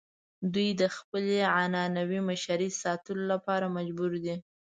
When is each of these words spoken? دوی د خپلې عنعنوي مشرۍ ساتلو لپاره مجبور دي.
دوی 0.53 0.69
د 0.81 0.83
خپلې 0.97 1.37
عنعنوي 1.57 2.19
مشرۍ 2.29 2.69
ساتلو 2.83 3.23
لپاره 3.33 3.73
مجبور 3.77 4.11
دي. 4.25 4.35